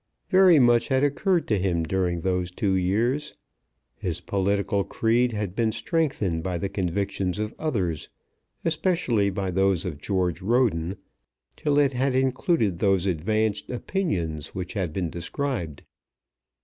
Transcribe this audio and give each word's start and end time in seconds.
Very 0.31 0.57
much 0.57 0.87
had 0.87 1.03
occurred 1.03 1.47
to 1.49 1.59
him 1.59 1.83
during 1.83 2.21
those 2.21 2.49
two 2.49 2.73
years. 2.73 3.35
His 3.99 4.19
political 4.19 4.83
creed 4.83 5.31
had 5.31 5.55
been 5.55 5.71
strengthened 5.71 6.41
by 6.41 6.57
the 6.57 6.69
convictions 6.69 7.37
of 7.37 7.53
others, 7.59 8.09
especially 8.65 9.29
by 9.29 9.51
those 9.51 9.85
of 9.85 10.01
George 10.01 10.41
Roden, 10.41 10.95
till 11.55 11.77
it 11.77 11.93
had 11.93 12.15
included 12.15 12.79
those 12.79 13.05
advanced 13.05 13.69
opinions 13.69 14.55
which 14.55 14.73
have 14.73 14.91
been 14.91 15.11
described. 15.11 15.83